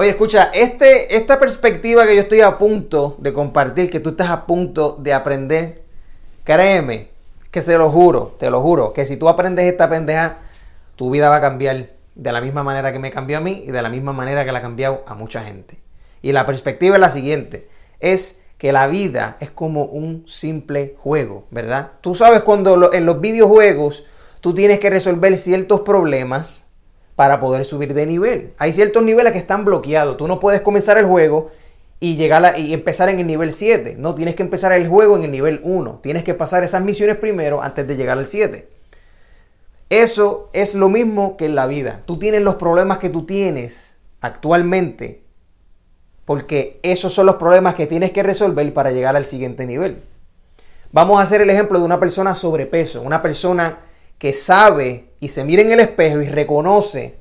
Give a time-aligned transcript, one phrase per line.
[0.00, 4.30] Oye, escucha, este, esta perspectiva que yo estoy a punto de compartir, que tú estás
[4.30, 5.82] a punto de aprender,
[6.42, 7.08] créeme,
[7.50, 10.38] que se lo juro, te lo juro, que si tú aprendes esta pendeja,
[10.96, 13.72] tu vida va a cambiar de la misma manera que me cambió a mí y
[13.72, 15.78] de la misma manera que la ha cambiado a mucha gente.
[16.22, 21.44] Y la perspectiva es la siguiente, es que la vida es como un simple juego,
[21.50, 21.90] ¿verdad?
[22.00, 24.06] Tú sabes cuando en los videojuegos
[24.40, 26.69] tú tienes que resolver ciertos problemas
[27.20, 28.54] para poder subir de nivel.
[28.56, 30.16] Hay ciertos niveles que están bloqueados.
[30.16, 31.50] Tú no puedes comenzar el juego
[32.00, 33.96] y llegar y empezar en el nivel 7.
[33.98, 36.00] No, tienes que empezar el juego en el nivel 1.
[36.02, 38.66] Tienes que pasar esas misiones primero antes de llegar al 7.
[39.90, 42.00] Eso es lo mismo que en la vida.
[42.06, 45.22] Tú tienes los problemas que tú tienes actualmente
[46.24, 50.02] porque esos son los problemas que tienes que resolver para llegar al siguiente nivel.
[50.90, 53.80] Vamos a hacer el ejemplo de una persona sobrepeso, una persona
[54.16, 57.16] que sabe y se mira en el espejo y reconoce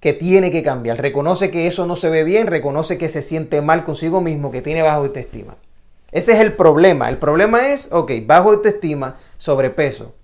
[0.00, 3.62] que tiene que cambiar, reconoce que eso no se ve bien, reconoce que se siente
[3.62, 5.56] mal consigo mismo, que tiene bajo autoestima.
[6.12, 7.08] Ese es el problema.
[7.08, 10.14] El problema es, ok, bajo autoestima, sobrepeso.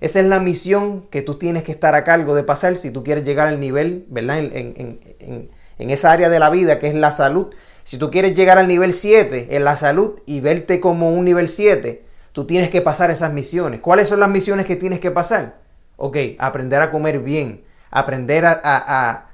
[0.00, 3.02] Esa es la misión que tú tienes que estar a cargo de pasar si tú
[3.02, 4.38] quieres llegar al nivel, ¿verdad?
[4.38, 7.48] En, en esa área de la vida que es la salud.
[7.84, 11.48] Si tú quieres llegar al nivel 7 en la salud y verte como un nivel
[11.48, 13.80] 7, tú tienes que pasar esas misiones.
[13.80, 15.65] ¿Cuáles son las misiones que tienes que pasar?
[15.96, 19.28] Ok, aprender a comer bien, aprender a,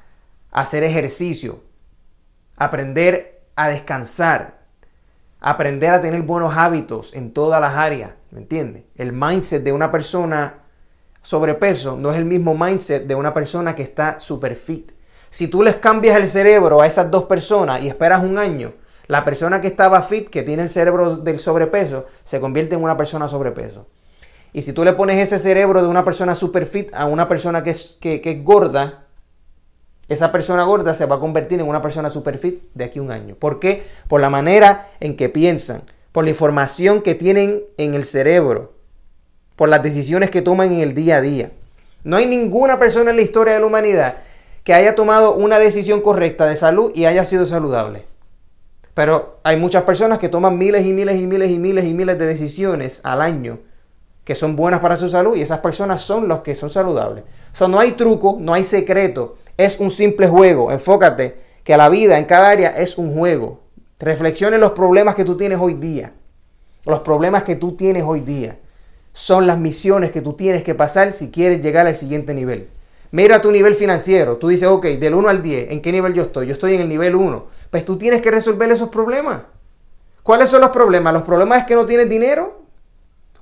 [0.52, 1.60] hacer ejercicio,
[2.56, 4.60] aprender a descansar,
[5.40, 8.84] aprender a tener buenos hábitos en todas las áreas, ¿me entiendes?
[8.94, 10.54] El mindset de una persona
[11.22, 14.92] sobrepeso no es el mismo mindset de una persona que está super fit.
[15.30, 18.74] Si tú les cambias el cerebro a esas dos personas y esperas un año,
[19.06, 22.96] la persona que estaba fit, que tiene el cerebro del sobrepeso, se convierte en una
[22.96, 23.86] persona sobrepeso.
[24.52, 27.62] Y si tú le pones ese cerebro de una persona super fit a una persona
[27.62, 29.04] que es, que, es gorda,
[30.08, 33.02] esa persona gorda se va a convertir en una persona super fit de aquí a
[33.02, 33.34] un año.
[33.34, 33.84] ¿Por qué?
[34.08, 38.74] Por la manera en que piensan, por la información que tienen en el cerebro,
[39.56, 41.52] por las decisiones que toman en el día a día.
[42.04, 44.16] No hay ninguna persona en la historia de la humanidad
[44.64, 48.04] que haya tomado una decisión correcta de salud y haya sido saludable.
[48.92, 52.18] Pero hay muchas personas que toman miles y miles y miles y miles y miles
[52.18, 53.58] de decisiones al año
[54.24, 57.24] que son buenas para su salud y esas personas son los que son saludables.
[57.58, 60.70] O no hay truco, no hay secreto, es un simple juego.
[60.70, 63.60] Enfócate que la vida en cada área es un juego.
[63.98, 66.12] Reflexione los problemas que tú tienes hoy día.
[66.86, 68.58] Los problemas que tú tienes hoy día
[69.12, 72.68] son las misiones que tú tienes que pasar si quieres llegar al siguiente nivel.
[73.12, 74.38] Mira tu nivel financiero.
[74.38, 76.46] Tú dices, ok, del 1 al 10, ¿en qué nivel yo estoy?
[76.46, 77.46] Yo estoy en el nivel 1.
[77.70, 79.42] Pues tú tienes que resolver esos problemas.
[80.22, 81.12] ¿Cuáles son los problemas?
[81.12, 82.61] ¿Los problemas es que no tienes dinero?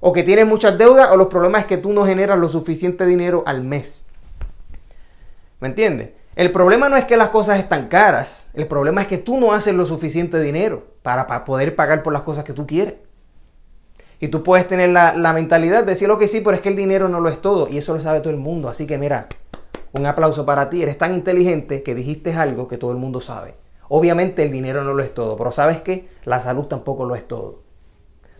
[0.00, 1.11] ¿O que tienes muchas deudas?
[1.12, 4.06] ¿O los problemas es que tú no generas lo suficiente dinero al mes?
[5.61, 6.11] ¿Me entiendes?
[6.37, 8.49] El problema no es que las cosas están caras.
[8.55, 12.15] El problema es que tú no haces lo suficiente dinero para, para poder pagar por
[12.15, 12.94] las cosas que tú quieres.
[14.21, 16.71] Y tú puedes tener la, la mentalidad de decir lo que sí, pero es que
[16.71, 17.69] el dinero no lo es todo.
[17.69, 18.71] Y eso lo sabe todo el mundo.
[18.71, 19.28] Así que mira,
[19.93, 20.82] un aplauso para ti.
[20.82, 23.55] Eres tan inteligente que dijiste algo que todo el mundo sabe.
[23.88, 26.09] Obviamente el dinero no lo es todo, pero ¿sabes qué?
[26.25, 27.69] La salud tampoco lo es todo.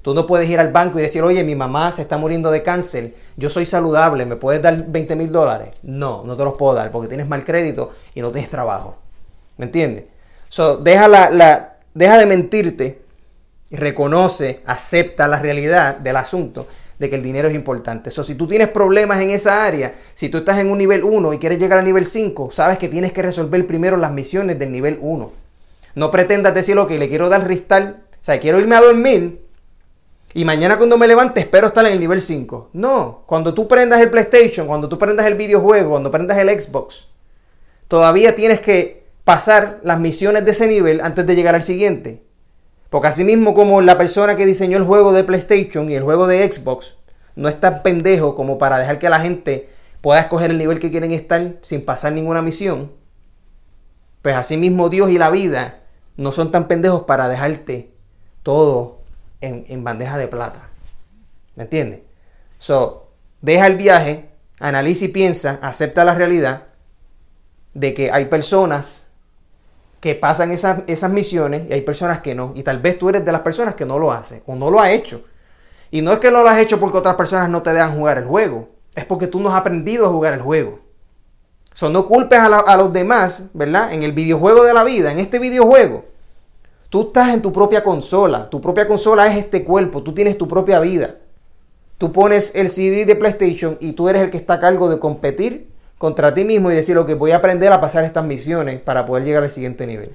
[0.03, 2.63] Tú no puedes ir al banco y decir, oye, mi mamá se está muriendo de
[2.63, 5.75] cáncer, yo soy saludable, ¿me puedes dar 20 mil dólares?
[5.83, 8.97] No, no te los puedo dar porque tienes mal crédito y no tienes trabajo.
[9.59, 10.05] ¿Me entiendes?
[10.49, 13.03] So, deja, la, deja de mentirte,
[13.71, 16.67] reconoce, acepta la realidad del asunto
[16.99, 18.11] de que el dinero es importante.
[18.11, 21.39] Si tú tienes problemas en esa área, si tú estás en un nivel 1 y
[21.39, 24.99] quieres llegar al nivel 5, sabes que tienes que resolver primero las misiones del nivel
[25.01, 25.33] 1.
[25.95, 29.50] No pretendas decir, que le quiero dar ristal, o sea, quiero irme a dormir
[30.33, 32.71] y mañana cuando me levante espero estar en el nivel 5.
[32.73, 37.09] No, cuando tú prendas el PlayStation, cuando tú prendas el videojuego, cuando prendas el Xbox,
[37.89, 42.23] todavía tienes que pasar las misiones de ese nivel antes de llegar al siguiente.
[42.91, 46.27] Porque así mismo como la persona que diseñó el juego de PlayStation y el juego
[46.27, 46.97] de Xbox
[47.37, 49.69] no es tan pendejo como para dejar que la gente
[50.01, 52.93] pueda escoger el nivel que quieren estar sin pasar ninguna misión,
[54.23, 55.81] pues así mismo Dios y la vida
[56.17, 57.93] no son tan pendejos para dejarte
[58.43, 59.00] todo
[59.41, 60.69] en, bandeja de plata.
[61.57, 62.01] ¿Me entiendes?
[62.59, 63.11] So,
[63.41, 66.65] deja el viaje, analiza y piensa, acepta la realidad
[67.75, 69.07] de que hay personas
[70.01, 72.53] que pasan esas, esas misiones y hay personas que no.
[72.55, 74.81] Y tal vez tú eres de las personas que no lo hace o no lo
[74.81, 75.25] ha hecho.
[75.91, 78.19] Y no es que no lo has hecho porque otras personas no te dejan jugar
[78.19, 78.69] el juego.
[78.95, 80.81] Es porque tú no has aprendido a jugar el juego.
[81.73, 83.93] So, no culpes a, a, los demás, ¿verdad?
[83.93, 86.05] En el videojuego de la vida, en este videojuego.
[86.91, 88.51] Tú estás en tu propia consola.
[88.51, 90.03] Tu propia consola es este cuerpo.
[90.03, 91.15] Tú tienes tu propia vida.
[91.99, 94.99] Tú pones el CD de PlayStation y tú eres el que está a cargo de
[94.99, 99.07] competir contra ti mismo y decir, que voy a aprender a pasar estas misiones para
[99.07, 100.15] poder llegar al siguiente nivel.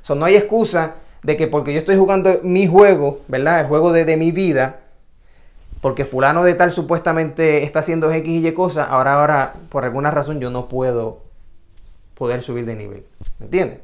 [0.00, 3.60] So, no hay excusa de que porque yo estoy jugando mi juego, ¿verdad?
[3.60, 4.80] El juego de, de mi vida,
[5.80, 10.12] porque fulano de tal supuestamente está haciendo X y Y cosas, ahora, ahora, por alguna
[10.12, 11.22] razón yo no puedo
[12.14, 13.04] poder subir de nivel.
[13.40, 13.80] ¿Me entiendes?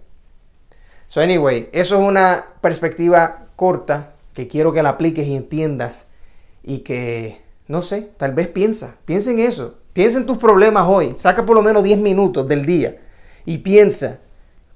[1.08, 6.06] So, anyway, eso es una perspectiva corta que quiero que la apliques y entiendas
[6.62, 11.16] y que, no sé, tal vez piensa, piensa en eso, piensa en tus problemas hoy,
[11.18, 12.98] saca por lo menos 10 minutos del día
[13.44, 14.18] y piensa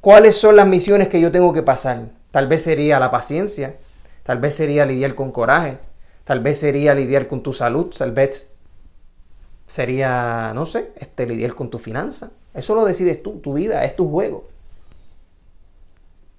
[0.00, 2.08] cuáles son las misiones que yo tengo que pasar.
[2.32, 3.76] Tal vez sería la paciencia,
[4.24, 5.78] tal vez sería lidiar con coraje,
[6.24, 8.52] Tal vez sería lidiar con tu salud, tal vez
[9.66, 12.30] sería, no sé, este, lidiar con tu finanza.
[12.54, 14.48] Eso lo decides tú, tu vida, es tu juego.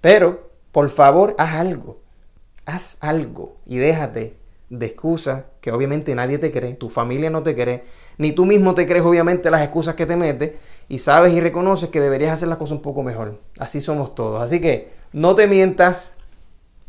[0.04, 2.02] Pero, por favor, haz algo.
[2.66, 4.36] Haz algo y déjate
[4.70, 7.86] de excusas que obviamente nadie te cree, tu familia no te cree,
[8.18, 10.54] ni tú mismo te crees obviamente las excusas que te metes
[10.90, 13.40] y sabes y reconoces que deberías hacer las cosas un poco mejor.
[13.58, 14.42] Así somos todos.
[14.42, 16.18] Así que no te mientas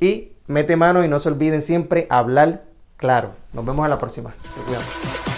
[0.00, 2.64] y mete mano y no se olviden siempre hablar
[2.96, 4.30] Claro, nos vemos en la próxima.
[4.30, 5.33] Te.